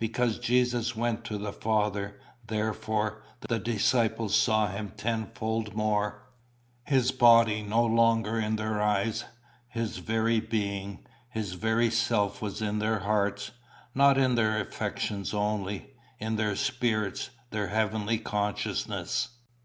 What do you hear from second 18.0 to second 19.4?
consciousness."